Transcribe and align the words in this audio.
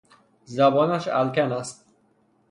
زبانش 0.45 1.07
الکن 1.07 1.51
است. 1.51 1.85